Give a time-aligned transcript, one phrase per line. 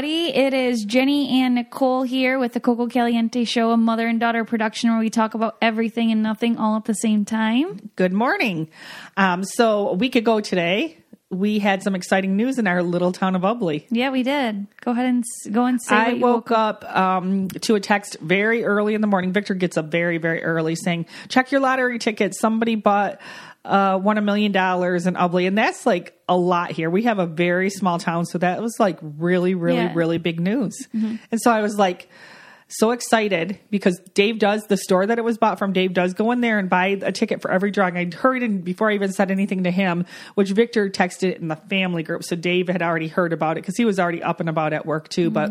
[0.00, 0.34] Everybody.
[0.34, 4.46] It is Jeni and Nicole here with the Coco Caliente Show, a mother and daughter
[4.46, 7.90] production where we talk about everything and nothing all at the same time.
[7.96, 8.70] Good morning.
[9.18, 10.96] Um, so a week ago today,
[11.28, 13.84] we had some exciting news in our little town of Ubly.
[13.90, 14.68] Yeah, we did.
[14.80, 18.64] Go ahead and go and say I you woke up um, to a text very
[18.64, 19.34] early in the morning.
[19.34, 22.34] Victor gets up very, very early saying, check your lottery ticket.
[22.34, 23.20] Somebody bought
[23.64, 25.46] uh, won a million dollars in Ubly.
[25.46, 26.88] And that's like a lot here.
[26.90, 28.24] We have a very small town.
[28.26, 29.92] So that was like really, really, Yeah.
[29.94, 30.88] really big news.
[30.92, 32.08] And so I was like,
[32.72, 35.72] so excited because Dave does the store that it was bought from.
[35.72, 37.96] Dave does go in there and buy a ticket for every drawing.
[37.96, 41.56] I hurried in before I even said anything to him, which Victor texted in the
[41.56, 42.22] family group.
[42.22, 44.86] So Dave had already heard about it because he was already up and about at
[44.86, 45.30] work too.
[45.30, 45.50] But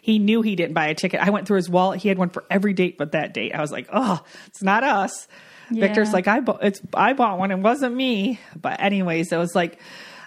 [0.00, 1.20] he knew he didn't buy a ticket.
[1.20, 2.00] I went through his wallet.
[2.00, 3.54] He had one for every date but that date.
[3.54, 5.28] I was like, oh, it's not us.
[5.70, 7.50] Victor's like, I bought it's I bought one.
[7.50, 8.40] It wasn't me.
[8.60, 9.78] But anyways, it was like.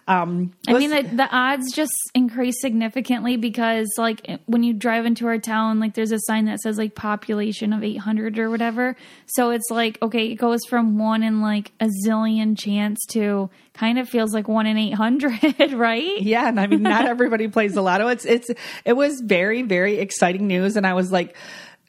[0.07, 5.28] Um, I mean, the, the odds just increase significantly because, like, when you drive into
[5.28, 8.97] our town, like, there's a sign that says, like, population of 800 or whatever.
[9.28, 14.00] So it's like, okay, it goes from one in, like, a zillion chance to kind
[14.00, 16.22] of feels like one in 800, right?
[16.22, 18.08] Yeah, and I mean, not everybody plays the lotto.
[18.08, 18.50] It's it's
[18.84, 21.35] it was very very exciting news, and I was like,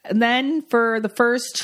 [0.05, 1.57] and then for the first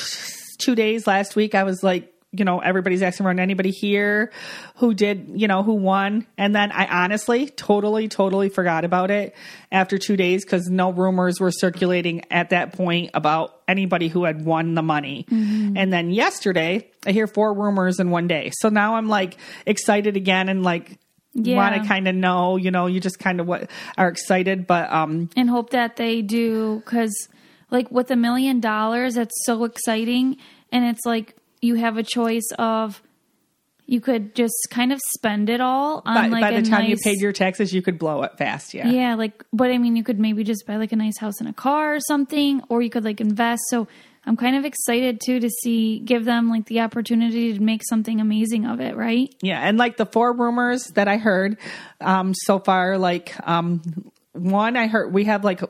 [0.60, 2.12] two days last week, I was like.
[2.32, 4.30] You know, everybody's asking around anybody here
[4.76, 6.28] who did, you know, who won.
[6.38, 9.34] And then I honestly totally, totally forgot about it
[9.72, 14.44] after two days because no rumors were circulating at that point about anybody who had
[14.44, 15.26] won the money.
[15.28, 18.52] And then yesterday, I hear four rumors in one day.
[18.60, 21.00] So now I'm like excited again and like
[21.34, 21.56] Yeah.
[21.56, 24.88] want to kind of know, you know, you just kind of what are excited, but
[24.92, 27.28] um and hope that they do because
[27.70, 30.36] like with a million dollars that's so exciting.
[30.72, 33.02] And it's like you have a choice of
[33.86, 36.96] you could just kind of spend it all on by, like by the time you
[36.96, 38.88] paid your taxes, you could blow it fast, yeah.
[38.88, 41.48] yeah like but i mean you could maybe just buy like a nice house and
[41.48, 43.62] a car or something or you could like invest.
[43.68, 43.88] So
[44.26, 48.20] i'm kind of excited too to see give them like the opportunity to make something
[48.20, 49.34] amazing of it right?
[49.42, 51.58] Yeah, and like the four rumors that I heard
[52.00, 53.82] um so far like um
[54.32, 55.62] one I heard we have like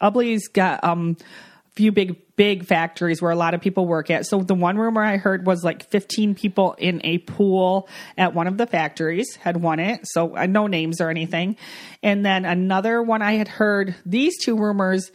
[0.00, 4.26] Ubly's got um a few big big factories where a lot of people work at.
[4.26, 7.88] So the one rumor I heard was like 15 people in a pool
[8.18, 10.00] at one of the factories had won it.
[10.04, 11.56] So uh, no names or anything.
[12.02, 15.12] And then another one I had heard these two rumors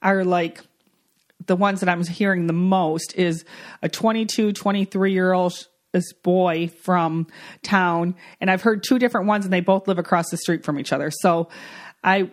[0.00, 0.60] are like
[1.46, 3.44] the ones that I'm hearing the most is
[3.82, 5.52] a 22, 23 year old
[5.92, 7.26] this boy from
[7.62, 10.80] town, and I've heard two different ones, and they both live across the street from
[10.80, 11.10] each other.
[11.10, 11.50] So,
[12.02, 12.30] I,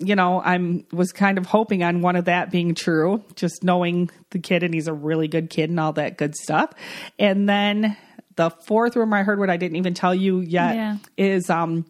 [0.00, 4.10] you know, I'm was kind of hoping on one of that being true, just knowing
[4.30, 6.72] the kid, and he's a really good kid and all that good stuff.
[7.18, 7.96] And then
[8.36, 10.96] the fourth rumor I heard, what I didn't even tell you yet, Yeah.
[11.16, 11.84] is um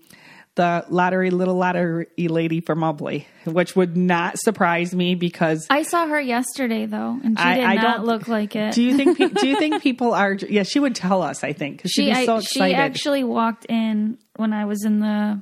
[0.57, 6.09] the lottery little lottery lady from Ubly, which would not surprise me because i saw
[6.09, 9.17] her yesterday though and she I- did I not look like it Do you think?
[9.17, 10.33] pe- Do you think people are?
[10.35, 11.45] Yeah, she would tell us.
[11.45, 14.85] I think because she'd she, be so I, she actually walked in when i was
[14.85, 15.41] in the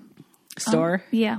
[0.59, 1.39] store, yeah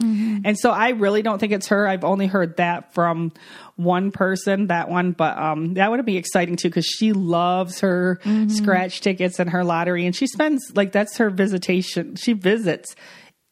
[0.00, 1.86] and so I really don't think it's her.
[1.88, 3.32] I've only heard that from
[3.76, 8.20] one person, that one, but um, that would be exciting too because she loves her
[8.48, 12.16] scratch tickets and her lottery, and she spends like that's her visitation.
[12.16, 12.94] She visits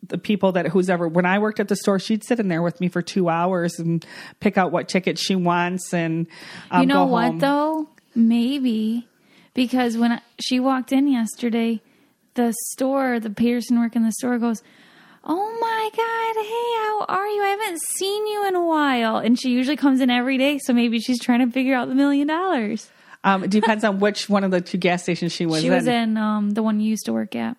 [0.08, 2.62] the people that who's ever when I worked at the store, she'd sit in there
[2.62, 4.04] with me for two hours and
[4.40, 6.26] pick out what ticket she wants and
[6.70, 7.38] um, you know what home.
[7.38, 9.06] though maybe
[9.54, 11.80] because when I, she walked in yesterday
[12.34, 14.62] the store the peterson work in the store goes
[15.28, 16.44] Oh my God.
[16.44, 17.42] Hey, how are you?
[17.42, 19.16] I haven't seen you in a while.
[19.18, 20.58] And she usually comes in every day.
[20.58, 22.88] So maybe she's trying to figure out the million dollars.
[23.24, 25.72] Um, it depends on which one of the two gas stations she was She in.
[25.74, 27.56] was in um, the one you used to work at.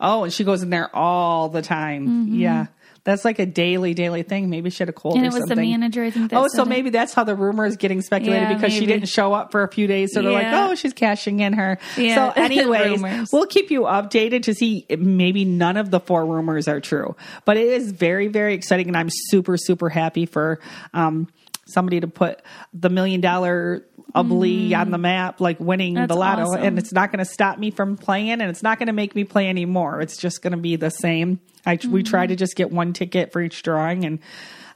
[0.00, 2.26] Oh, and she goes in there all the time.
[2.28, 2.66] Yeah.
[3.04, 4.48] That's like a daily, daily thing.
[4.48, 5.16] Maybe she had a cold.
[5.16, 5.56] And it was something.
[5.56, 6.32] the manager, I think.
[6.32, 6.68] Oh, so it.
[6.68, 9.62] maybe that's how the rumor is getting speculated Yeah, because she didn't show up for
[9.62, 10.12] a few days.
[10.14, 11.78] So they're like, oh, she's cashing in her.
[11.98, 16.66] Yeah, So, anyways, we'll keep you updated to see maybe none of the four rumors
[16.66, 17.14] are true.
[17.44, 18.88] But it is very, very exciting.
[18.88, 20.58] And I'm super, super happy for
[20.94, 21.28] um,
[21.66, 22.40] somebody to put
[22.72, 23.84] the million dollar
[24.14, 25.96] Ubly on the map, like winning Mm.
[25.96, 26.42] That's the lotto.
[26.42, 26.62] awesome.
[26.62, 29.14] And it's not going to stop me from playing and it's not going to make
[29.16, 30.00] me play anymore.
[30.00, 31.40] It's just going to be the same.
[31.66, 32.00] I, We Mm-hmm.
[32.02, 34.18] try to just get one ticket for each drawing and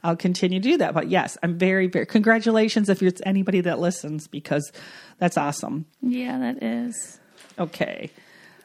[0.03, 0.93] I'll continue to do that.
[0.93, 4.71] But yes, I'm very, very congratulations if it's anybody that listens because
[5.19, 5.85] that's awesome.
[6.01, 7.19] Yeah, that is.
[7.57, 8.09] Okay.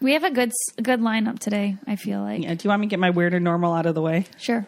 [0.00, 2.42] We have a good good lineup today, I feel like.
[2.42, 4.26] Yeah, do you want me to get my weird or normal out of the way?
[4.38, 4.66] Sure.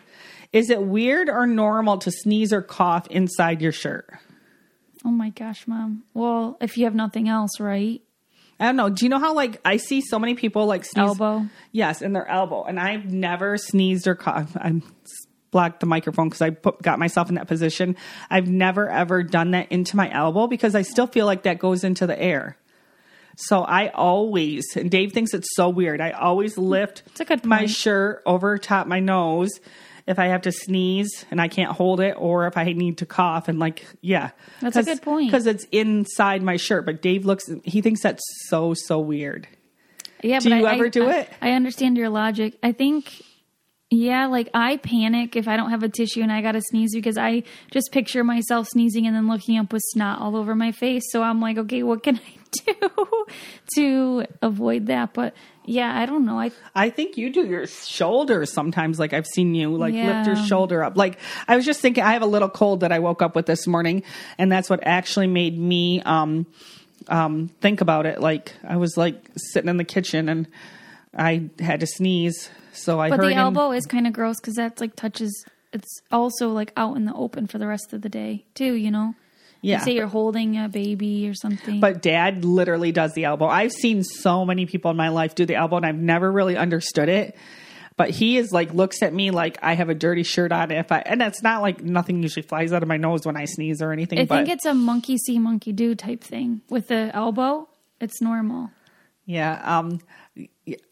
[0.53, 4.09] Is it weird or normal to sneeze or cough inside your shirt?
[5.05, 6.05] Oh my gosh, mom.
[6.15, 8.03] Well, if you have nothing else, right?
[8.59, 8.89] I don't know.
[8.89, 11.07] Do you know how like I see so many people like sneeze?
[11.07, 11.47] Elbow.
[11.73, 14.57] Yes, in their elbow, and I've never sneezed or coughed.
[14.59, 14.83] I'm
[15.51, 17.97] blocked the microphone because I put, got myself in that position.
[18.31, 21.85] I've never ever done that into my elbow because I still feel like that goes
[21.85, 22.57] into the air.
[23.37, 26.01] So I always, and Dave thinks it's so weird.
[26.01, 27.03] I always lift
[27.45, 29.51] my shirt over top my nose
[30.07, 33.07] if I have to sneeze and I can't hold it, or if I need to
[33.07, 34.31] cough and like, yeah,
[34.61, 35.27] That's a good point.
[35.31, 36.87] because it's inside my shirt.
[36.87, 39.49] But Dave looks, he thinks that's so so weird.
[40.23, 41.31] Yeah, Do but you I, ever I- do I- it?
[41.43, 42.57] I understand your logic.
[42.63, 43.21] I think,
[43.91, 46.93] yeah, like I panic if I don't have a tissue and I got to sneeze
[46.93, 50.73] because I just picture myself sneezing and then looking up with snot all over my
[50.73, 51.05] face.
[51.13, 52.17] So I'm like, okay, what can
[52.67, 53.27] I do
[53.77, 55.15] to avoid that?
[55.15, 55.35] But
[55.65, 56.39] yeah, I don't know.
[56.39, 58.99] I I think you do your shoulders sometimes.
[58.99, 60.97] Like I've seen you like lift your shoulder up.
[60.97, 63.47] Like I was just thinking, I have a little cold that I woke up with
[63.47, 64.03] this morning,
[64.37, 66.47] and that's what actually made me um
[67.07, 68.21] um think about it.
[68.21, 70.49] Like I was like sitting in the kitchen and
[71.17, 74.55] I had to sneeze, so I but the him- elbow is kind of gross because
[74.55, 75.45] that's like touches.
[75.73, 78.75] It's also like out in the open for the rest of the day too.
[78.75, 79.15] You know.
[79.63, 81.81] Yeah, You say you're holding a baby or something.
[81.81, 83.47] But dad literally does the elbow.
[83.47, 86.57] I've seen so many people in my life do the elbow and I've never really
[86.57, 87.37] understood it.
[87.97, 90.93] But he is like looks at me like I have a dirty shirt on if
[90.93, 93.81] I and it's not like nothing usually flies out of my nose when I sneeze
[93.81, 94.19] or anything.
[94.19, 96.61] I but think it's a monkey see, monkey do type thing.
[96.69, 97.67] With the elbow,
[97.99, 98.71] it's normal.
[99.25, 100.01] yeah, um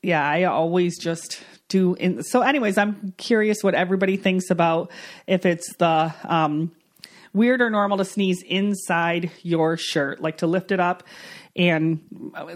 [0.02, 4.90] yeah, I always just do in so anyways, I'm curious what everybody thinks about
[5.26, 6.72] if it's the um
[7.32, 11.02] weird or normal to sneeze inside your shirt, like to lift it up.
[11.56, 12.00] And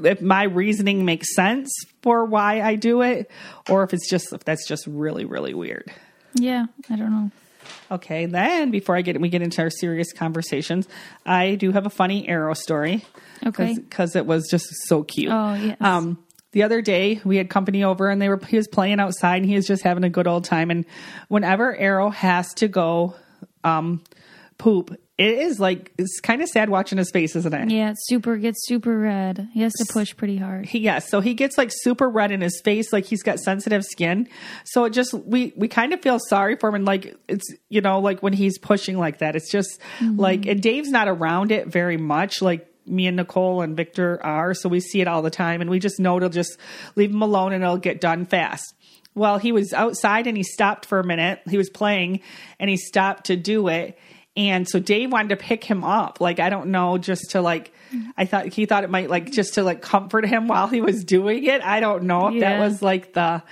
[0.04, 1.70] if my reasoning makes sense
[2.02, 3.30] for why I do it,
[3.68, 5.92] or if it's just if that's just really really weird.
[6.34, 7.30] Yeah, I don't know.
[7.90, 10.86] Okay, then before I get we get into our serious conversations,
[11.26, 13.04] I do have a funny arrow story.
[13.46, 13.74] Okay.
[13.74, 15.32] because it was just so cute.
[15.32, 15.76] Oh, yes.
[15.80, 16.18] Um,
[16.52, 19.46] the other day we had company over and they were he was playing outside and
[19.46, 20.70] he was just having a good old time.
[20.70, 20.86] And
[21.28, 23.14] whenever Arrow has to go
[23.64, 24.02] um,
[24.56, 27.70] poop, it is like it's kind of sad watching his face, isn't it?
[27.70, 29.48] Yeah, super gets super red.
[29.52, 30.66] He has to push pretty hard.
[30.66, 33.84] He, yes, so he gets like super red in his face, like he's got sensitive
[33.84, 34.28] skin.
[34.64, 37.80] So it just we we kind of feel sorry for him, and like it's you
[37.80, 41.66] know like when he's pushing like that, it's just like and Dave's not around it
[41.66, 45.30] very much, like me and Nicole and Victor are, so we see it all the
[45.30, 46.58] time, and we just know to just
[46.96, 48.74] leave him alone and it'll get done fast.
[49.14, 51.40] Well, he was outside and he stopped for a minute.
[51.48, 52.20] He was playing
[52.60, 53.98] and he stopped to do it.
[54.36, 56.20] And so Dave wanted to pick him up.
[56.20, 57.72] Like, I don't know, just to like,
[58.16, 61.02] I thought he thought it might like just to like comfort him while he was
[61.02, 61.62] doing it.
[61.62, 63.42] I don't know if that was like the,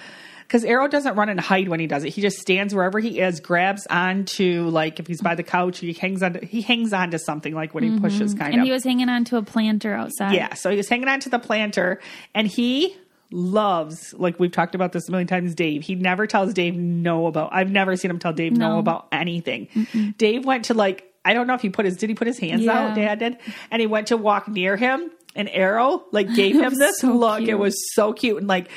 [0.47, 2.11] because Arrow doesn't run and hide when he does it.
[2.11, 5.93] He just stands wherever he is, grabs onto like if he's by the couch, he
[5.93, 6.39] hangs on.
[6.43, 8.03] He hangs on to something like when he mm-hmm.
[8.03, 8.59] pushes kind And of.
[8.61, 10.35] And he was hanging on to a planter outside.
[10.35, 12.01] Yeah, so he was hanging on to the planter,
[12.35, 12.97] and he
[13.33, 15.55] loves like we've talked about this a million times.
[15.55, 17.51] Dave, he never tells Dave no about.
[17.53, 18.79] I've never seen him tell Dave no, No.
[18.79, 20.15] about anything.
[20.17, 22.39] Dave went to like I don't know if he put his did he put his
[22.39, 22.91] hands Yeah.
[22.91, 22.95] out?
[22.95, 23.39] Dad did,
[23.71, 25.11] and he went to walk near him.
[25.37, 27.43] And Arrow like gave him this so look.
[27.43, 28.69] It was so cute, and like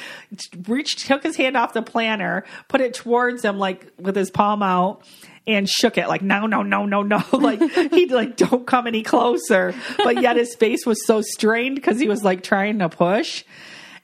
[0.68, 4.62] reached, took his hand off the planner, put it towards him, like with his palm
[4.62, 5.04] out,
[5.50, 6.08] and shook it.
[6.08, 7.24] Like no no no no no.
[7.32, 7.60] Like
[7.92, 9.74] he like don't come any closer.
[9.98, 13.44] But yet his face was so strained because he was like trying to push.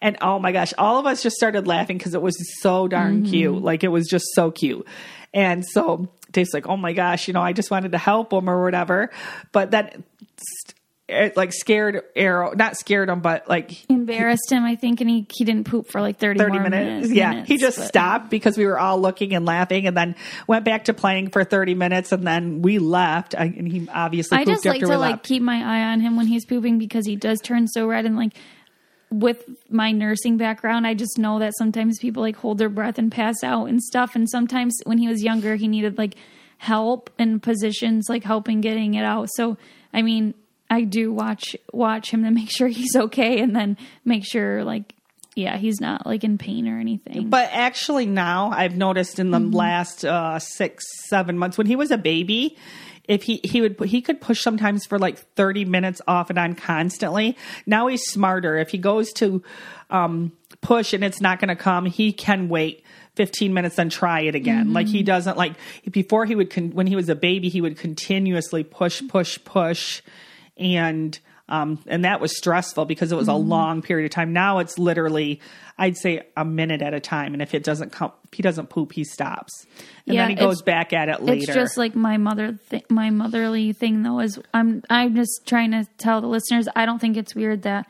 [0.02, 3.24] And oh my gosh all of us just started laughing because it was so darn
[3.24, 3.62] cute.
[3.62, 4.86] Like it was just so cute.
[5.34, 8.50] And so dave's like oh my gosh you know i just wanted to help him
[8.50, 9.12] or whatever.
[9.52, 10.04] But then
[11.08, 15.28] Eh, like scared Arrow, not scared him, but like Embarrassed him, I think, and he,
[15.32, 16.72] he didn't poop for like 30, 30 minutes.
[16.72, 17.12] minutes.
[17.12, 17.30] Yeah.
[17.30, 20.16] minutes, he just but- stopped because we were all looking and laughing and then
[20.48, 23.36] went back to playing for 30 minutes and then we left.
[23.36, 26.26] I, and he obviously I just like to like keep my eye on him when
[26.26, 28.34] he's pooping because he does turn so red and like
[29.12, 33.12] with my nursing background, I just know that sometimes people like hold their breath and
[33.12, 34.16] pass out and stuff.
[34.16, 36.16] And sometimes when he was younger, he needed like
[36.58, 39.30] help in positions, like helping getting it out.
[39.36, 39.58] So,
[39.94, 40.34] I mean,
[40.70, 44.94] I do watch watch him to make sure he's okay, and then make sure like
[45.36, 47.30] yeah, he's not like in pain or anything.
[47.30, 49.54] But actually, now I've noticed in the Mm-hmm.
[49.56, 52.58] last uh, six, seven months, when he was a baby,
[53.08, 56.56] if he he would he could push sometimes for like thirty minutes off and on
[56.56, 57.38] constantly.
[57.66, 58.58] Now he's smarter.
[58.58, 59.44] If he goes to
[59.90, 60.32] um,
[60.62, 62.84] push and it's not going to come, he can wait.
[63.16, 64.96] 15 minutes then try it again like Mm-hmm.
[64.98, 65.54] he doesn't like
[65.90, 70.02] before he would con- when he was a baby he would continuously push push push
[70.58, 71.20] and
[71.50, 73.36] um and that was stressful because it was Mm-hmm.
[73.36, 75.40] a long period of time now it's literally
[75.78, 78.70] i'd say a minute at a time and if it doesn't come if he doesn't
[78.70, 79.66] poop he stops
[80.08, 82.86] and Yeah, then he goes back at it later It's just like my mother, th-
[82.90, 87.00] my motherly thing though is I'm I'm just trying to tell the listeners I don't
[87.00, 87.88] think it's weird that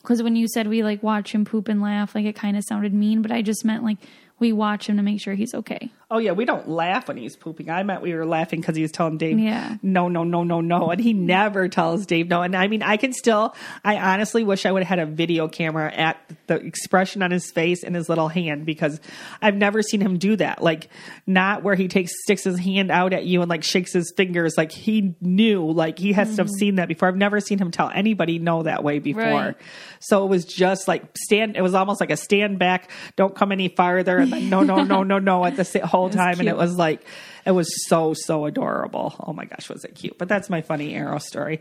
[0.00, 2.64] because when you said we like watch him poop and laugh, like it kind of
[2.64, 3.98] sounded mean, but I just meant like
[4.38, 5.90] we watch him to make sure he's okay.
[6.10, 7.68] Oh yeah, we don't laugh when he's pooping.
[7.68, 9.76] I meant we were laughing because he was telling Dave, Yeah.
[9.82, 12.40] no, no, no, no, no, and he never tells Dave no.
[12.40, 15.48] And I mean, I can still, I honestly wish I would have had a video
[15.48, 19.00] camera at the expression on his face and his little hand because
[19.42, 20.62] I've never seen him do that.
[20.62, 20.88] Like,
[21.26, 24.54] not where he takes sticks his hand out at you and like shakes his fingers.
[24.56, 26.54] Like he knew, like he has to have mm-hmm.
[26.54, 27.08] seen that before.
[27.08, 29.24] I've never seen him tell anybody no that way before.
[29.24, 29.56] Right.
[30.00, 31.58] So it was just like stand.
[31.58, 35.02] It was almost like a stand back, don't come any farther, and no, no, no,
[35.02, 37.04] no, no at the sa- whole time, and it was like
[37.44, 39.14] it was so so adorable.
[39.20, 40.18] Oh my gosh, was it cute?
[40.18, 41.60] But that's my funny arrow story.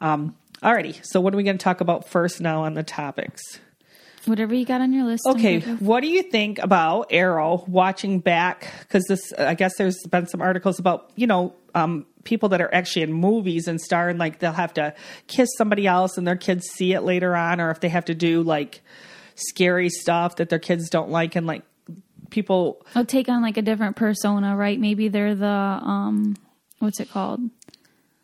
[0.00, 3.42] Um, alrighty, so what are we going to talk about first now on the topics?
[4.26, 5.26] Whatever you got on your list.
[5.26, 8.72] Okay, what do you think about Arrow watching back?
[8.80, 12.72] Because this, I guess, there's been some articles about you know um, people that are
[12.72, 14.94] actually in movies and starring, like they'll have to
[15.26, 18.14] kiss somebody else, and their kids see it later on, or if they have to
[18.14, 18.82] do like
[19.34, 21.62] scary stuff that their kids don't like, and like
[22.30, 24.78] people I'll take on like a different persona, right?
[24.78, 26.36] Maybe they're the um,
[26.78, 27.40] what's it called?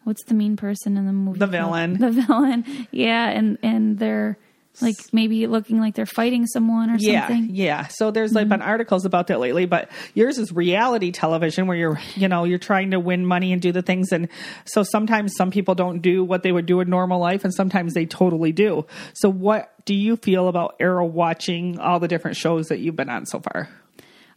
[0.04, 1.38] What's the mean person in the movie?
[1.38, 1.98] The villain.
[1.98, 2.64] The villain.
[2.90, 4.38] Yeah, and and they're
[4.80, 7.54] like maybe looking like they're fighting someone or yeah, something.
[7.54, 7.88] yeah.
[7.88, 12.00] So there's like been articles about that lately, but yours is reality television where you're,
[12.14, 14.12] you know, you're trying to win money and do the things.
[14.12, 14.28] And
[14.64, 17.94] so sometimes some people don't do what they would do in normal life, and sometimes
[17.94, 18.86] they totally do.
[19.14, 23.10] So what do you feel about Arrow watching all the different shows that you've been
[23.10, 23.68] on so far?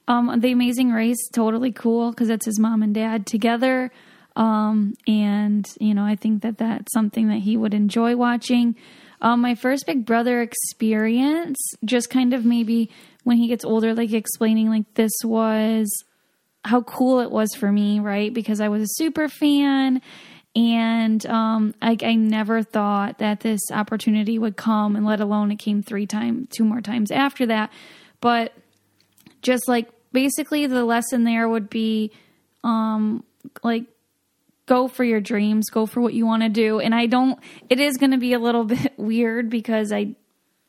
[0.07, 3.91] Um, the Amazing Race, totally cool because it's his mom and dad together.
[4.35, 8.75] Um, and you know, I think that that's something that he would enjoy watching.
[9.21, 12.89] Um, my first Big Brother experience, just kind of maybe
[13.23, 15.89] when he gets older, like explaining like this was
[16.65, 18.33] how cool it was for me, right?
[18.33, 20.01] Because I was a super fan
[20.55, 25.57] and um I, I never thought that this opportunity would come and let alone it
[25.57, 27.71] came three times two more times after that
[28.21, 28.53] but
[29.43, 32.11] just like basically the lesson there would be
[32.63, 33.23] um
[33.61, 33.85] like
[34.65, 36.79] go for your dreams go for what you want to do.
[36.79, 40.15] And i don't it is going to be a little bit weird because i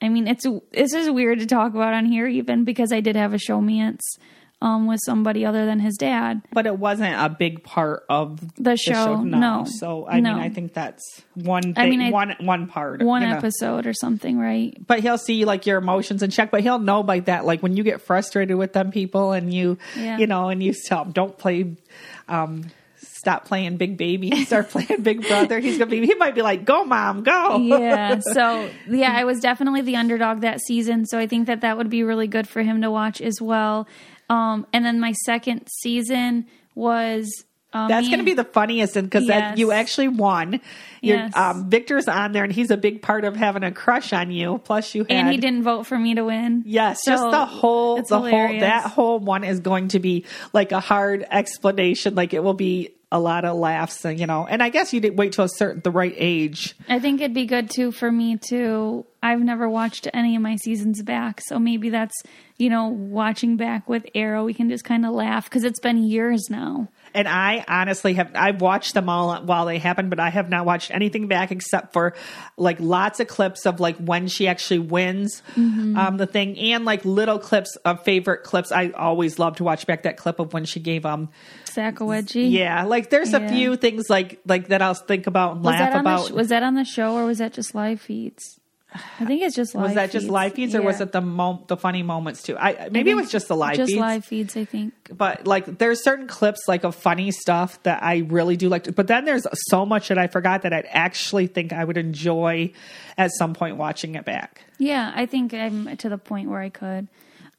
[0.03, 3.17] i mean it's this is weird to talk about on here even because i did
[3.17, 4.01] have a showmance
[4.65, 8.77] um with somebody other than his dad But it wasn't a big part of The
[8.77, 9.65] show, no.
[9.67, 10.35] So I No.
[10.35, 11.63] mean, I think that's one.
[11.63, 13.03] Thing, I mean, I- one one part.
[13.03, 13.37] one know.
[13.37, 17.03] episode or something right but he'll see like your emotions in check but he'll know
[17.03, 20.19] by that like when you get frustrated with them people and you Yeah.
[20.19, 21.77] you know and you tell don't play
[22.29, 22.65] um
[22.97, 26.65] stop playing big baby start playing big brother he's gonna be he might be like
[26.65, 31.27] go mom go yeah so yeah i was definitely the underdog that season so i
[31.27, 33.87] think that that would be really good for him to watch as well
[34.31, 39.11] um and then my second season was um, that's going to be the funniest and
[39.11, 39.59] because Yes.
[39.59, 40.61] you actually won.
[41.03, 41.35] Yes.
[41.37, 44.59] um, Victor's on there, and he's a big part of having a crush on you.
[44.59, 47.45] Plus, you had and he didn't vote for me to win Yes, So, just the
[47.45, 52.15] whole the whole that whole one is going to be like a hard explanation.
[52.15, 54.47] Like it will be a lot of laughs, and you know.
[54.47, 56.77] And I guess you did wait till a certain the right age.
[56.89, 59.05] I think it'd be good too for me to.
[59.25, 62.15] I've never watched any of my seasons back, so maybe that's
[62.59, 64.45] you know watching back with Arrow.
[64.45, 66.89] We can just kind of laugh because it's been years now.
[67.17, 70.67] And I honestly have I've watched them all while they happened, but I have not
[70.67, 72.15] watched anything back except for
[72.57, 75.97] like lots of clips of like when she actually wins Mm-hmm.
[75.97, 78.73] um the thing and like little clips of favorite clips.
[78.73, 81.31] I always love to watch back that clip of when she gave um
[81.67, 82.51] Sacawedgie.
[82.51, 85.95] yeah, like there's a few things like like that I'll think about and Was laugh
[86.01, 86.29] about.
[86.29, 88.61] sh- was that on the show or was that just live feeds?
[89.19, 89.87] I think it's just live.
[89.87, 90.31] was that just feeds.
[90.31, 92.57] live feeds or was it the mo- the funny moments too?
[92.57, 94.01] I I maybe it was just the live just feeds.
[94.01, 94.57] live feeds.
[94.57, 94.95] I think.
[95.13, 98.93] but like there's certain clips like of funny stuff that I really do like to,
[98.93, 102.73] but then there's so much that I forgot that I'd actually think I would enjoy
[103.19, 104.63] at some point watching it back.
[104.79, 107.09] Yeah, I think I'm to the point where I could.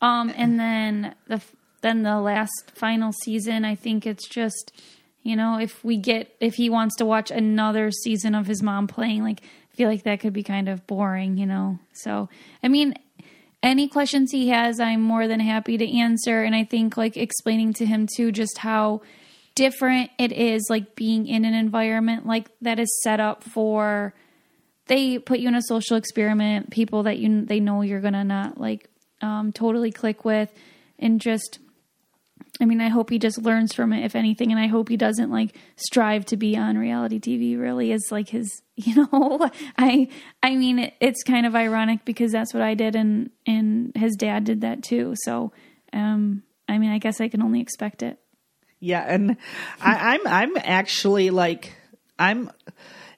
[0.01, 1.41] Um, and then the
[1.81, 4.71] then the last final season, I think it's just
[5.23, 8.87] you know if we get if he wants to watch another season of his mom
[8.87, 9.41] playing, like
[9.75, 11.79] feel like that could be kind of boring, you know.
[11.93, 12.29] So
[12.63, 12.95] I mean,
[13.61, 16.43] any questions he has, I'm more than happy to answer.
[16.43, 19.01] And I think like explaining to him too just how
[19.55, 24.13] different it is, like being in an environment like that is set up for
[24.87, 28.59] they put you in a social experiment, people that you they know you're gonna not
[28.59, 28.89] like
[29.21, 30.51] um, totally click with,
[30.99, 31.59] and just.
[32.61, 34.95] I mean, I hope he just learns from it, if anything, and I hope he
[34.95, 37.59] doesn't like strive to be on reality TV.
[37.59, 39.49] Really, is like his, you know.
[39.77, 40.07] I,
[40.41, 44.15] I mean, it, it's kind of ironic because that's what I did, and and his
[44.15, 45.15] dad did that too.
[45.23, 45.51] So,
[45.91, 48.19] um, I mean, I guess I can only expect it.
[48.79, 49.37] Yeah, and
[49.81, 51.75] I, I'm I'm actually like
[52.17, 52.51] I'm.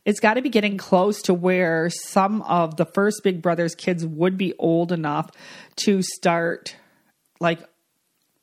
[0.03, 4.05] It's got to be getting close to where some of the first Big Brothers kids
[4.05, 5.29] would be old enough
[5.83, 6.77] to start
[7.41, 7.59] like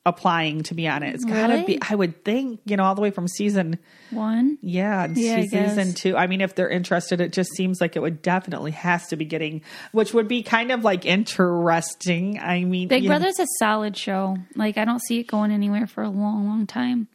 [0.05, 1.15] applying to be on it.
[1.15, 1.65] It's got to Really?
[1.65, 1.79] be.
[1.81, 3.79] I would think you know all the way from season
[4.11, 6.15] One, Yeah, Yeah, season two.
[6.15, 9.25] I mean, if they're interested, it just seems like it would definitely has to be
[9.25, 12.39] getting, which would be kind of like interesting.
[12.39, 14.37] I mean, Big you know, Brother's a solid show.
[14.55, 17.07] Like I don't see it going anywhere for a long, long time.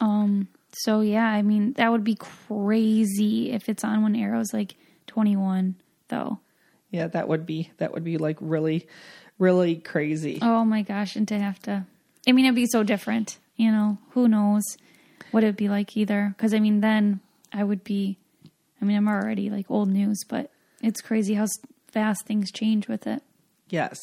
[0.00, 0.48] Um.
[0.78, 4.74] So yeah, I mean that would be crazy if it's on when Arrow's like
[5.06, 5.76] twenty one,
[6.08, 6.38] though.
[6.90, 8.86] yeah, that would be that would be like really,
[9.38, 10.38] really crazy.
[10.42, 11.86] Oh my gosh, and to have to,
[12.26, 13.38] I mean, it'd be so different.
[13.56, 14.62] You know, who knows
[15.30, 16.34] what it'd be like either?
[16.36, 17.20] Because I mean, then
[17.52, 18.18] I would be.
[18.80, 20.50] I mean, I'm already like old news, but
[20.82, 21.46] it's crazy how
[21.88, 23.22] fast things change with it.
[23.68, 23.98] Yes.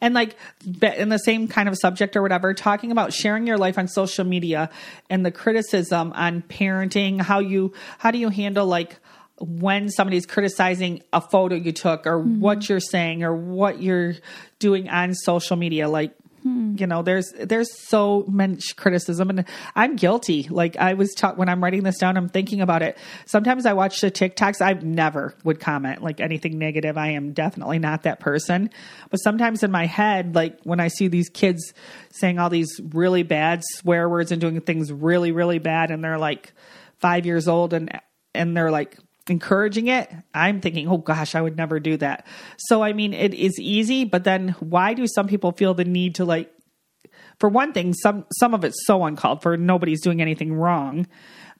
[0.00, 0.36] And like
[0.82, 4.24] in the same kind of subject or whatever, talking about sharing your life on social
[4.24, 4.70] media
[5.08, 8.98] and the criticism on parenting, how you how do you handle like
[9.38, 12.72] when somebody's criticizing a photo you took or what mm-hmm.
[12.72, 14.14] you're saying or what you're
[14.58, 16.12] doing on social media like
[16.48, 16.74] Hmm.
[16.78, 20.48] you know there's there's so much criticism and i'm guilty.
[20.50, 22.96] Like i was taught when i'm writing this down i'm thinking about it.
[23.26, 26.96] Sometimes i watch the tiktoks i never would comment like anything negative.
[26.96, 28.70] I am definitely not that person.
[29.10, 31.74] But sometimes in my head like when i see these kids
[32.10, 36.18] saying all these really bad swear words and doing things really really bad and they're
[36.18, 36.52] like
[36.98, 37.90] five years old and
[38.34, 38.98] and they're like
[39.30, 42.26] encouraging it, I'm thinking, oh gosh, I would never do that.
[42.56, 46.16] So, I mean, it is easy, but then why do some people feel the need
[46.16, 46.52] to like,
[47.38, 51.06] for one thing, some, some of it's so uncalled for, nobody's doing anything wrong,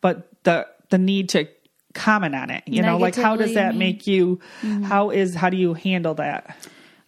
[0.01, 1.47] but the, the need to
[1.95, 4.41] comment on it, you know, like how does that make you,
[4.85, 6.57] how is, how do you handle that?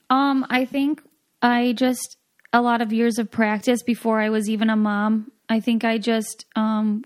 [0.09, 1.03] Um, I think
[1.42, 2.16] I just
[2.53, 5.31] a lot of years of practice before I was even a mom.
[5.49, 7.05] I think I just um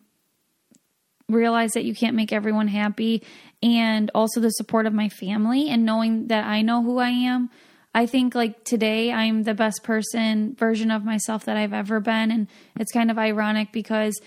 [1.29, 3.23] realized that you can't make everyone happy
[3.63, 7.51] and also the support of my family and knowing that I know who I am.
[7.95, 12.31] I think like today I'm the best person version of myself that I've ever been
[12.31, 14.21] and it's kind of ironic because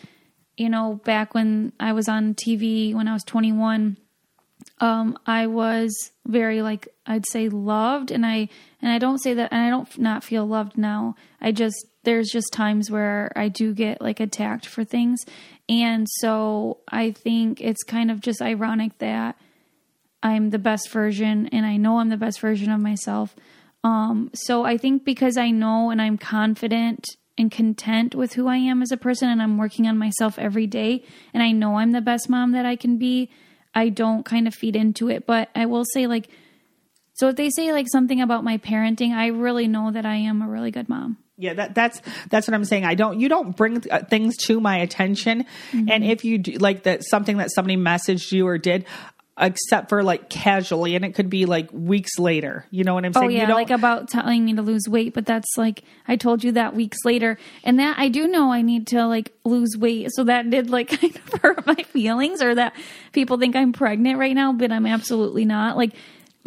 [0.56, 3.98] you know back when I was on TV when I was 21
[4.80, 8.50] um, I was very like I'd say loved, and I
[8.82, 11.16] and I don't say that, and I don't not feel loved now.
[11.42, 15.20] I just there's just times where I do get like attacked for things,
[15.70, 19.38] and so I think it's kind of just ironic that
[20.24, 23.36] I'm the best version, and I know I'm the best version of myself.
[23.84, 27.06] Um, so I think because I know and I'm confident
[27.38, 30.68] and content with who I am as a person, and I'm working on myself every
[30.68, 31.04] day,
[31.34, 33.30] and I know I'm the best mom that I can be.
[33.76, 36.30] I don't kind of feed into it, but I will say like
[37.18, 40.42] so if they say like something about my parenting, I really know that I am
[40.42, 41.18] a really good mom.
[41.38, 42.84] Yeah, that that's that's what I'm saying.
[42.86, 45.90] I don't you don't bring uh, things to my attention, Mm-hmm.
[45.92, 48.86] and if you do, like that something that somebody messaged you or did,
[49.40, 52.66] except for like casually, and it could be like weeks later.
[52.72, 53.26] You know what I'm saying?
[53.28, 56.16] Oh you yeah, don't, like about telling me to lose weight, but that's like I
[56.16, 59.78] told you that weeks later, and that I do know I need to like lose
[59.78, 60.10] weight.
[60.14, 62.74] So that did like kind of hurt my feelings, or that
[63.12, 65.78] people think I'm pregnant right now, but I'm absolutely not.
[65.78, 65.94] Like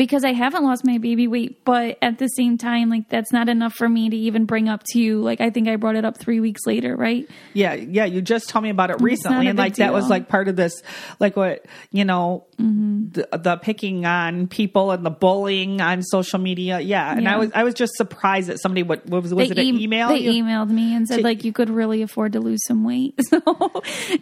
[0.01, 3.51] because I haven't lost my baby weight, but at the same time, like that's not
[3.51, 5.21] enough for me to even bring up to you.
[5.21, 7.29] Like I think I brought it up three weeks later, right?
[7.53, 8.07] Yeah, yeah.
[8.07, 10.83] You just told me about it recently, and like that was like part of this,
[11.19, 16.81] like what you know, the, the picking on people and the bullying on social media.
[16.81, 19.59] Yeah, and I was I was just surprised that somebody what, what was was it
[19.59, 20.09] an email?
[20.09, 20.43] They you?
[20.43, 23.19] emailed me and said To- like you could really afford to lose some weight.
[23.31, 23.41] So,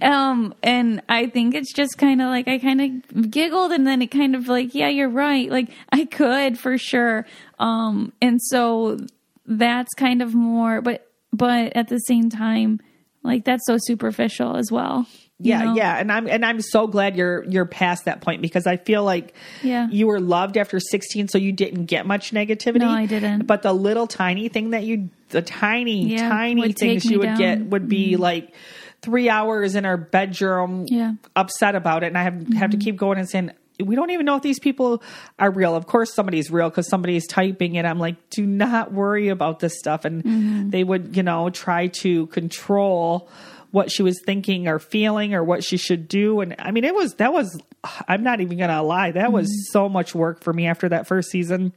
[0.02, 4.02] um, and I think it's just kind of like I kind of giggled and then
[4.02, 5.48] it kind of like yeah, you're right.
[5.50, 7.26] Like I could for sure.
[7.58, 8.98] Um, and so
[9.46, 12.80] that's kind of more, but but at the same time,
[13.22, 15.06] like that's so superficial as well.
[15.38, 15.74] you yeah know?
[15.74, 19.04] yeah and i'm and i'm so glad you're you're past that point because i feel
[19.04, 19.86] like Yeah.
[19.88, 23.46] you were loved after 16 so you didn't get much negativity No, I didn't.
[23.46, 27.38] but the little tiny thing that you the tiny Yeah, tiny things you would down.
[27.38, 27.62] Mm-hmm.
[27.62, 28.52] get would be like
[29.00, 31.12] three hours in our bedroom Yeah.
[31.36, 32.84] upset about it and i have have to Mm-hmm.
[32.84, 33.50] keep going and saying
[33.84, 35.02] we don't even know if these people
[35.38, 35.74] are real.
[35.76, 37.84] Of course, somebody's real because somebody's typing it.
[37.84, 40.04] I'm like, do not worry about this stuff.
[40.04, 40.70] And Mm-hmm.
[40.70, 43.28] they would, you know, try to control
[43.70, 46.40] what she was thinking or feeling or what she should do.
[46.40, 47.60] And I mean, it was, that was,
[48.08, 49.12] I'm not even going to lie.
[49.12, 49.72] That was Mm-hmm.
[49.72, 51.72] so much work for me after that first season,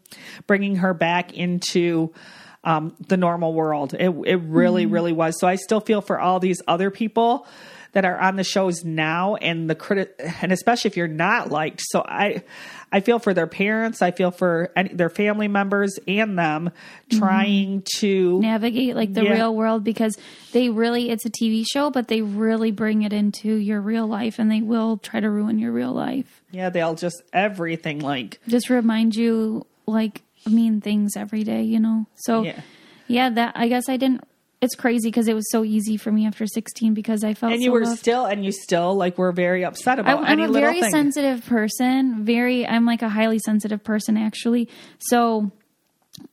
[0.48, 2.14] bringing her back into
[2.64, 3.94] um, the normal world.
[3.94, 4.94] It, it really, Mm-hmm.
[4.94, 5.40] really was.
[5.40, 7.48] So I still feel for all these other people
[7.94, 11.82] that are on the shows now and the credit and especially if you're not liked
[11.84, 12.42] so i
[12.90, 16.70] i feel for their parents i feel for any, their family members and them
[17.10, 19.34] trying to navigate like the Yeah.
[19.34, 20.18] real world because
[20.54, 24.40] they really it's a TV show but they really bring it into your real life
[24.40, 26.42] and they will try to ruin your real life.
[26.52, 32.06] yeah they'll just everything like Just remind you like mean things every day, you know.
[32.16, 32.62] So Yeah.
[33.08, 34.24] yeah, that I guess I didn't
[34.62, 37.64] it's crazy because it was so easy for me after 16 because I felt and
[37.64, 38.00] you so were loved.
[38.00, 40.92] still and you still like were very upset I, about I'm any a very thing
[40.92, 42.24] sensitive person.
[42.24, 44.70] Very, I'm like a highly sensitive person actually.
[45.00, 45.52] So,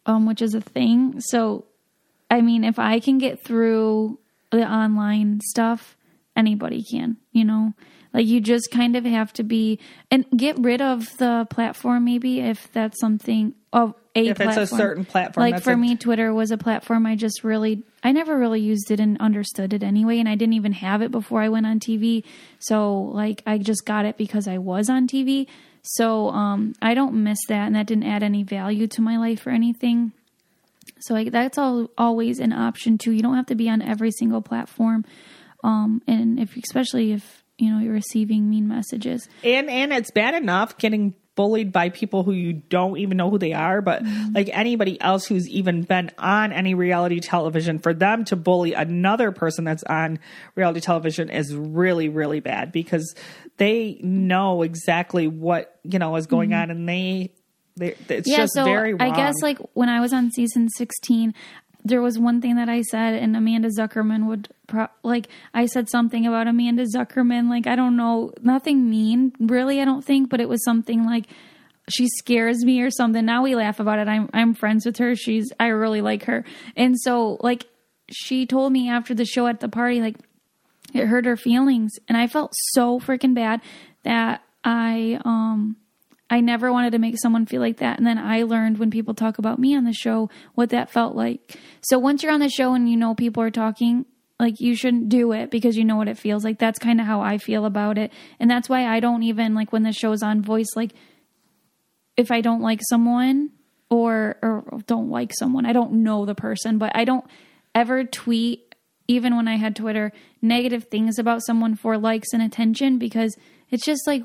[0.05, 1.21] um, which is a thing.
[1.23, 1.65] So,
[2.31, 4.19] I mean, if I can get through
[4.51, 5.97] the online stuff,
[6.37, 7.17] anybody can.
[7.33, 7.73] You know,
[8.13, 9.79] like you just kind of have to be
[10.11, 12.05] and get rid of the platform.
[12.05, 15.97] Maybe if that's something of a If it's a certain platform, Like for a- me,
[15.97, 19.83] Twitter was a platform I just really, I never really used it and understood it
[19.83, 20.19] anyway.
[20.19, 22.25] And I didn't even have it before I went on TV.
[22.59, 25.47] So, like, I just got it because I was on TV.
[25.83, 27.67] So, um, I don't miss that.
[27.67, 30.13] And that didn't add any value to my life or anything.
[31.01, 33.13] So, like, that's all, always an option too.
[33.13, 35.05] You don't have to be on every single platform.
[35.63, 39.29] Um, and if, especially if, you know, you're receiving mean messages.
[39.45, 43.39] and and it's bad enough getting bullied by people who you don't even know who
[43.39, 44.35] they are but Mm-hmm.
[44.35, 49.31] like anybody else who's even been on any reality television for them to bully another
[49.33, 50.19] person that's on
[50.57, 53.15] reality television is really really bad because
[53.59, 57.33] they know exactly what you know is going on and they
[57.77, 61.33] they it's just very wrong I guess like when I was on season 16,
[61.89, 65.89] there was one thing that I said, and Amanda Zuckerman would pro- like I said
[65.89, 67.49] something about Amanda Zuckerman.
[67.49, 69.81] Like I don't know, nothing mean really.
[69.81, 71.27] I don't think, but it was something like
[71.91, 73.25] she scares me or something.
[73.25, 74.09] Now we laugh about it.
[74.09, 75.17] I'm I'm friends with her.
[75.17, 76.45] She's I really like her,
[76.77, 77.67] and so like
[78.11, 80.17] she told me after the show at the party like
[80.95, 83.61] it hurt her feelings and i felt so freaking bad
[84.05, 85.77] that i um
[86.31, 87.99] i never wanted to make someone feel like that.
[87.99, 91.15] And then i learned when people talk about me on the show what that felt
[91.15, 91.59] like.
[91.83, 94.07] So once you're on the show and you know people are talking
[94.41, 96.59] like you shouldn't do it because you know what it feels like.
[96.59, 98.13] That's kind of how i feel about it.
[98.39, 100.93] And that's why i don't even like when the show's on voice like
[102.19, 103.51] if I don't like someone
[103.89, 107.25] or or don't like someone, I don't know the person, but I don't
[107.75, 108.75] ever tweet
[109.07, 110.13] even when I had Twitter
[110.43, 113.37] negative things about someone for likes and attention because
[113.71, 114.23] it's just like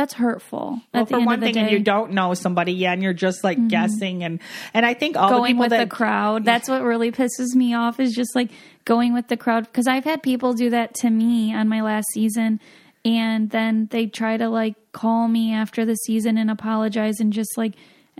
[0.00, 0.80] that's hurtful.
[0.92, 1.60] well, at the for end one of the thing, day.
[1.60, 1.68] Mm-hmm.
[1.68, 4.40] and you don't know somebody, yeah, and you're just like guessing, and
[4.72, 6.44] and I think all the going people with that the crowd.
[6.44, 8.50] That's what really pisses me off is just like
[8.84, 12.06] going with the crowd because I've had people do that to me on my last
[12.12, 12.60] season
[13.04, 17.56] and then they try to like call me after the season and apologize and just
[17.56, 17.74] like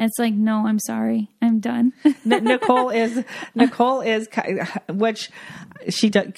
[0.04, 1.28] it's like no, I'm sorry.
[1.42, 1.92] I'm done.
[2.04, 4.28] N- Nicole is Nicole is
[4.88, 5.30] which
[5.88, 6.32] she does.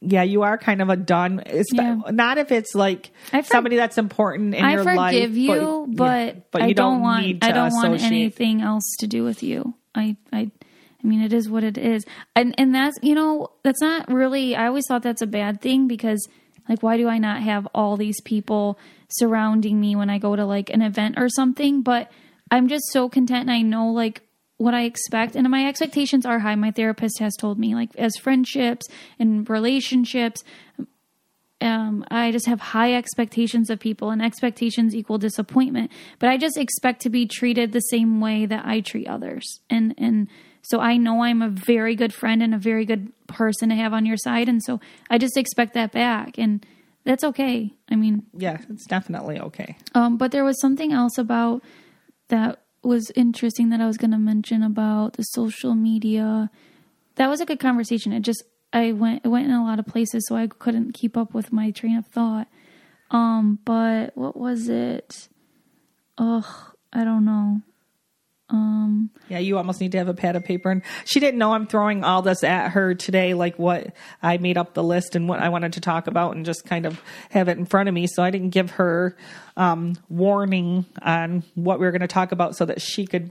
[0.00, 1.42] Yeah, you are kind of a done.
[1.72, 2.00] Yeah.
[2.10, 4.98] not if it's like for- somebody that's important in I your life.
[4.98, 8.84] I forgive you, but, yeah, but I you don't, want I don't want anything else
[9.00, 9.74] to do with you.
[9.94, 10.50] I I
[11.02, 12.04] I mean it is what it is.
[12.34, 15.88] And and that's you know, that's not really I always thought that's a bad thing
[15.88, 16.28] because
[16.68, 20.44] like why do I not have all these people surrounding me when I go to
[20.44, 21.82] like an event or something?
[21.82, 22.10] But
[22.50, 24.22] I'm just so content and I know like
[24.56, 26.54] what I expect and my expectations are high.
[26.54, 28.86] My therapist has told me like as friendships
[29.18, 30.42] and relationships
[31.60, 35.90] um, I just have high expectations of people, and expectations equal disappointment.
[36.18, 39.94] But I just expect to be treated the same way that I treat others, and
[39.98, 40.28] and
[40.62, 43.92] so I know I'm a very good friend and a very good person to have
[43.92, 46.64] on your side, and so I just expect that back, and
[47.04, 47.74] that's okay.
[47.90, 49.76] I mean, Yeah, it's definitely okay.
[49.94, 51.62] um, but there was something else about
[52.30, 56.50] that was interesting that I was going to mention about the social media.
[57.16, 58.12] That was a good conversation.
[58.12, 61.16] It just I went it went in a lot of places, so I couldn't keep
[61.16, 62.48] up with my train of thought.
[63.10, 65.28] Um, but what was it?
[66.18, 66.44] Ugh,
[66.92, 67.62] I don't know.
[68.50, 70.70] Um, Yeah, you almost need to have a pad of paper.
[70.70, 74.58] And she didn't know I'm throwing all this at her today, like what I made
[74.58, 77.48] up the list and what I wanted to talk about, and just kind of have
[77.48, 78.06] it in front of me.
[78.08, 79.16] So I didn't give her
[79.56, 83.30] um, warning on what we were going to talk about, so that she could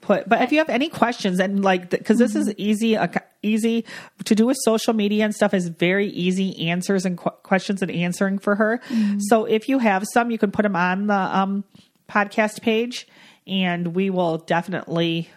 [0.00, 0.28] put.
[0.28, 3.08] But if you have any questions, and like, because this is easy, uh,
[3.42, 3.86] easy
[4.24, 7.90] to do with social media and stuff is very easy answers and qu- questions and
[7.90, 8.80] answering for her.
[9.28, 11.64] So if you have some, you can put them on the um,
[12.10, 13.06] podcast page,
[13.46, 15.28] and we will definitely,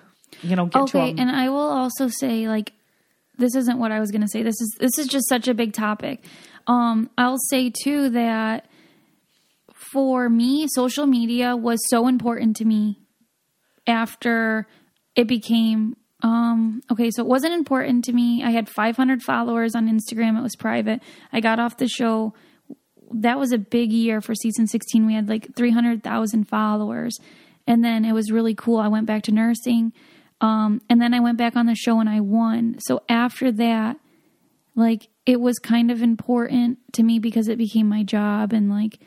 [0.42, 1.28] you know, get to okay, them.
[1.28, 2.74] and I will also say like
[3.38, 4.44] this isn't what I was going to say.
[4.44, 6.24] This is this is just such a big topic.
[6.66, 8.66] Um, I'll say too that
[9.94, 13.00] for me, social media was so important to me
[13.86, 14.68] after
[15.16, 19.88] it became um okay so it wasn't important to me i had 500 followers on
[19.88, 21.00] instagram it was private
[21.32, 22.34] i got off the show
[23.14, 27.20] that was a big year for season 16 we had like 300000 followers
[27.68, 28.78] and then it was really cool.
[28.80, 29.94] I went back to nursing
[30.40, 32.78] um and then i went back on the show and i won.
[32.80, 33.98] So after that
[34.76, 39.00] like it was kind of important to me because it became my job and like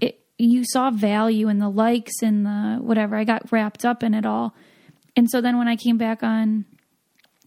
[0.00, 3.16] it you saw value in the likes and the whatever.
[3.16, 4.54] I got wrapped up in it all.
[5.16, 6.64] And so then when i came back on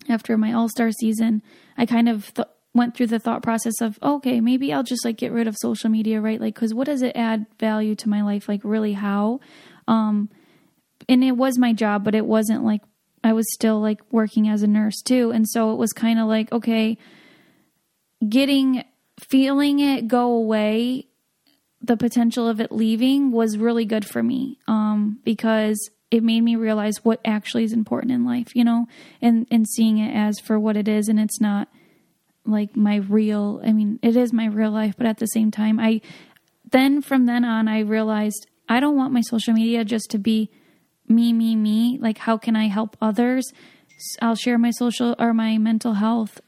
[0.09, 1.41] after my all-star season
[1.77, 5.17] i kind of th- went through the thought process of okay maybe i'll just like
[5.17, 6.41] get rid of social media right?
[6.41, 8.47] Like because what does it add value to my life?
[8.47, 9.39] Like really how?
[9.87, 10.29] Um
[11.07, 12.81] and it was my job but it wasn't like
[13.23, 15.31] i was still like working as a nurse too.
[15.31, 16.97] And so it was kind of like okay
[18.27, 18.83] getting
[19.19, 21.07] feeling it go away
[21.81, 26.55] the potential of it leaving was really good for me um, because it made me
[26.55, 28.87] realize what actually is important in life you know
[29.21, 31.67] and and seeing it as for what it is and it's not
[32.45, 35.79] like my real i mean it is my real life but at the same time
[35.79, 35.99] i
[36.71, 40.49] then from then on i realized i don't want my social media just to be
[41.15, 43.51] me me me like how can i help others?
[44.21, 46.41] I'll share my social or my mental health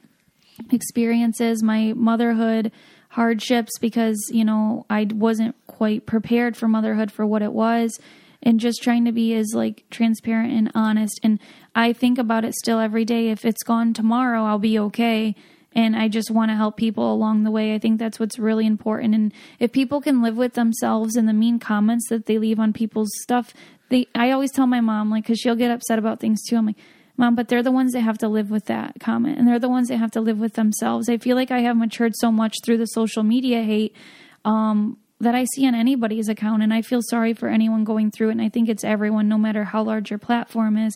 [0.72, 2.72] experiences, my motherhood
[3.10, 7.98] hardships because, you know, I wasn't quite prepared for motherhood for what it was.
[8.44, 11.20] And just trying to be as like transparent and honest.
[11.24, 11.40] And
[11.74, 13.30] I think about it still every day.
[13.30, 15.36] If it's gone tomorrow I'll be okay.
[15.74, 17.74] And I just want to help people along the way.
[17.74, 19.14] I think that's what's really important.
[19.14, 22.72] And if people can live with themselves and the mean comments that they leave on
[22.72, 23.54] people's stuff,
[23.90, 26.58] they I always tell my mom like cuz she'll get upset about things too.
[26.58, 26.78] I'm like
[27.18, 29.70] Mom, but they're the ones that have to live with that comment and they're the
[29.70, 31.08] ones that have to live with themselves.
[31.08, 33.96] I feel like I have matured so much through the social media hate
[34.44, 36.62] um, that I see on anybody's account.
[36.62, 38.34] And I feel sorry for anyone going through it.
[38.34, 40.96] And I think it's everyone, no matter how large your platform is.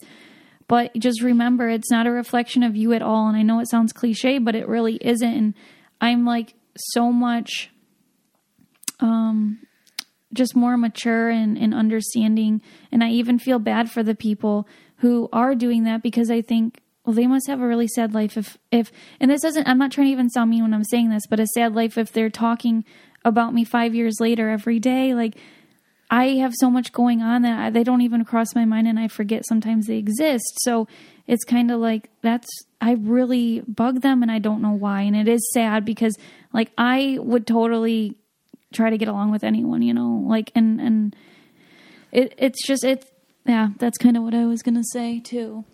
[0.67, 3.27] But just remember, it's not a reflection of you at all.
[3.27, 5.33] And I know it sounds cliche, but it really isn't.
[5.33, 5.53] And
[6.01, 7.71] I'm like so much
[8.99, 9.59] um,
[10.33, 12.61] just more mature and, and understanding.
[12.91, 16.81] And I even feel bad for the people who are doing that because I think,
[17.05, 19.91] well, they must have a really sad life if, if, and this doesn't, I'm not
[19.91, 22.29] trying to even sound mean when I'm saying this, but a sad life if they're
[22.29, 22.85] talking
[23.25, 25.13] about me five years later every day.
[25.13, 25.35] Like,
[26.11, 28.99] I have so much going on that I, they don't even cross my mind and
[28.99, 30.59] I forget sometimes they exist.
[30.61, 30.87] So
[31.27, 32.47] it's kind of like that's,
[32.81, 35.01] I really bug them and I don't know why.
[35.01, 36.17] And it is sad because
[36.51, 38.17] like I would totally
[38.73, 41.15] try to get along with anyone, you know, like, and, and
[42.11, 43.05] it, it's just, it's,
[43.45, 45.65] yeah, that's kind of what I was going to say too.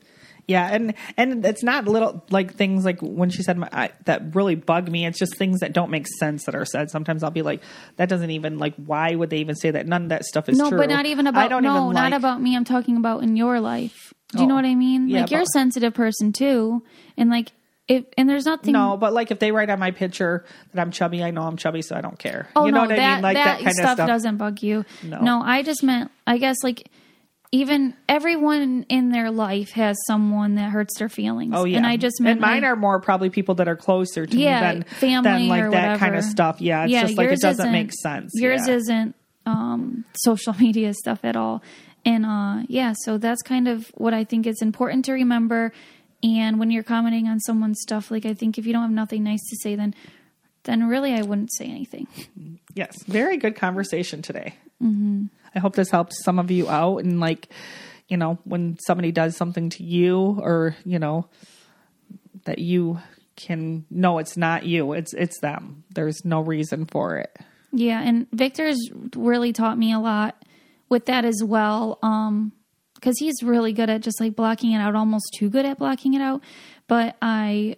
[0.48, 4.36] Yeah, and and it's not little like things like when she said my, I, that
[4.36, 5.04] really bug me.
[5.08, 6.92] It's just things that don't make sense that are said.
[6.92, 7.64] Sometimes I'll be like,
[7.96, 8.76] that doesn't even like.
[8.76, 9.88] Why would they even say that?
[9.88, 10.78] None of that stuff is no, true.
[10.78, 12.56] but not even about, I don't no, even not like- about me.
[12.56, 14.14] I'm talking about in your life.
[14.34, 14.58] Do you know Oh.
[14.58, 15.10] what I mean?
[15.10, 16.84] Yeah, like you're a sensitive person too.
[17.18, 17.52] And like,
[17.88, 18.74] if, and there's nothing.
[18.74, 21.58] No, but like if they write on my picture that I'm chubby, I know I'm
[21.58, 22.50] chubby, so I don't care.
[22.56, 23.22] Oh you know no, what that, I mean?
[23.22, 24.08] Like that, that, kind stuff, of stuff.
[24.08, 24.86] doesn't bug you.
[25.04, 25.22] No.
[25.22, 26.90] no, I just meant, I guess, like
[27.52, 31.54] even everyone in their life has someone that hurts their feelings.
[31.56, 33.76] Oh yeah, and I just meant and mine like- are more probably people that are
[33.76, 36.22] closer to yeah, me than family than like or that kind of whatever.
[36.22, 36.62] stuff.
[36.62, 38.32] Yeah, it's just like it doesn't make sense.
[38.36, 38.74] Yours yeah.
[38.74, 41.62] isn't um, social media stuff at all,
[42.04, 45.72] and uh, yeah, so that's kind of what I think is important to remember.
[46.26, 49.24] And when you're commenting on someone's stuff, like I think if you don't have nothing
[49.24, 49.94] nice to say, then
[50.64, 52.08] then really I wouldn't say anything.
[52.78, 54.54] Yes, very good conversation today.
[54.84, 55.28] Mm-hmm.
[55.56, 56.98] I hope this helps some of you out.
[56.98, 57.48] And like,
[58.10, 61.30] you know, when somebody does something to you, or you know,
[62.44, 63.00] that you
[63.38, 65.86] can know it's not you, it's it's them.
[65.94, 67.34] There's no reason for it.
[67.72, 70.36] Yeah, and Victor's really taught me a lot
[70.90, 71.98] with that as well.
[72.04, 72.52] Um,
[72.96, 76.14] because he's really good at just like blocking it out, almost too good at blocking
[76.14, 76.42] it out.
[76.88, 77.78] But I,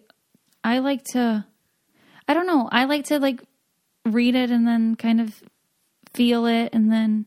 [0.64, 1.46] I like to,
[2.28, 3.44] I don't know, I like to like
[4.06, 5.44] read it and then kind of
[6.14, 7.26] feel it and then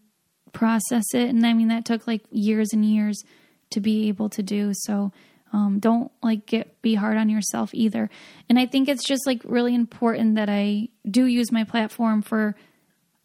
[0.53, 1.29] process it.
[1.29, 3.23] And I mean, that took like years and years
[3.71, 4.73] to be able to do.
[4.75, 5.13] So,
[5.53, 8.09] um, don't like get be hard on yourself either.
[8.49, 12.55] And I think it's just like really important that I do use my platform for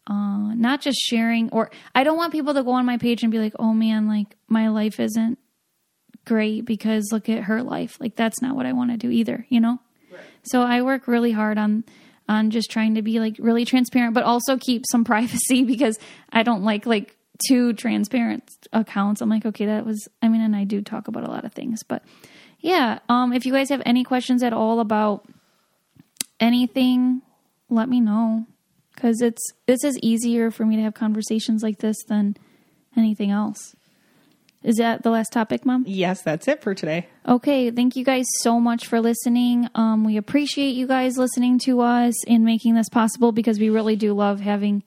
[0.06, 3.32] uh, not just sharing or I don't want people to go on my page and
[3.32, 5.38] be like, "Oh man, like my life isn't
[6.24, 9.46] great because look at her life." Like that's not what I want to do either,
[9.48, 9.80] you know?
[10.10, 10.20] Right.
[10.44, 11.84] So I work really hard on
[12.28, 15.98] on just trying to be like really transparent but also keep some privacy because
[16.32, 17.16] I don't like like
[17.48, 19.20] too transparent accounts.
[19.20, 21.52] I'm like, "Okay, that was I mean, and I do talk about a lot of
[21.52, 22.04] things, but
[22.60, 25.28] yeah, um if you guys have any questions at all about
[26.38, 27.22] anything,
[27.68, 28.46] let me know
[28.96, 32.36] because it's this is easier for me to have conversations like this than
[32.96, 33.76] anything else.
[34.64, 35.84] Is that the last topic, Mom?
[35.86, 37.06] Yes, that's it for today.
[37.28, 39.68] Okay, thank you guys so much for listening.
[39.76, 43.94] Um, we appreciate you guys listening to us and making this possible because we really
[43.94, 44.82] do love having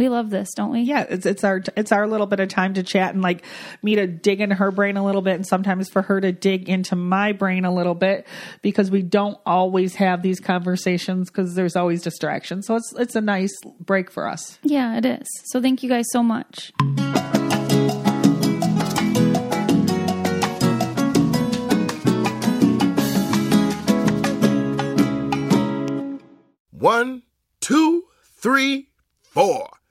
[0.00, 0.80] we love this, don't we?
[0.80, 3.44] Yeah, it's it's our it's our little bit of time to chat and like
[3.82, 6.70] me to dig into her brain a little bit, and sometimes for her to dig
[6.70, 8.26] into my brain a little bit
[8.62, 12.66] because we don't always have these conversations because there's always distractions.
[12.66, 14.58] So it's it's a nice break for us.
[14.62, 15.26] Yeah, it is.
[15.44, 16.72] So thank you guys so much.
[26.70, 27.24] One,
[27.60, 28.04] two,
[28.38, 28.88] three,
[29.20, 29.68] four.